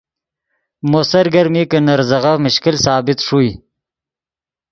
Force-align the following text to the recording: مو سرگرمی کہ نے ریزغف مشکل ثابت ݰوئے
مو 0.89 0.99
سرگرمی 1.11 1.63
کہ 1.71 1.77
نے 1.85 1.93
ریزغف 1.99 2.37
مشکل 2.45 2.75
ثابت 2.85 3.19
ݰوئے 3.25 3.51